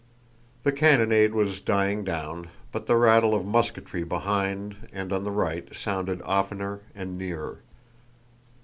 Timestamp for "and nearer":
6.95-7.59